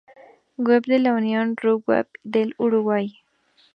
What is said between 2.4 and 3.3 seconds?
Uruguay